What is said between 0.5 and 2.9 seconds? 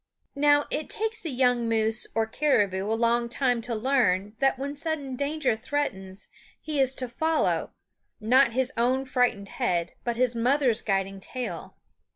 it takes a young moose or caribou